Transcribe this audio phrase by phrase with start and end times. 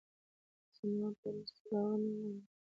[0.77, 2.47] زما په دوستۍ باور نه درلود.